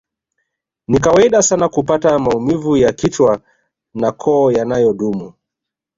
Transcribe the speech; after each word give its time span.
Ni 0.87 0.99
kawaida 0.99 1.41
sana 1.41 1.69
kupata 1.69 2.19
maumivu 2.19 2.77
ya 2.77 2.93
kichwa 2.93 3.41
na 3.93 4.11
koo 4.11 4.51
yanayodumu 4.51 5.33